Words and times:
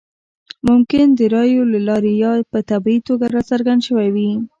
ممکن 0.67 1.05
د 1.19 1.19
رایو 1.35 1.63
له 1.73 1.79
لارې 1.87 2.11
یا 2.23 2.31
په 2.51 2.59
طبیعي 2.69 2.99
توګه 3.07 3.25
راڅرګند 3.35 3.81
شوی 3.87 4.07
وي. 4.15 4.29